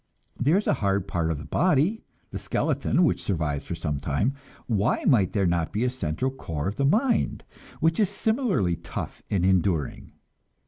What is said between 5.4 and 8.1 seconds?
not be a central core of the mind which is